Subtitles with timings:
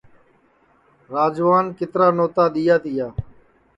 [1.13, 3.07] راجوان کِترا نوتا دؔیا تیا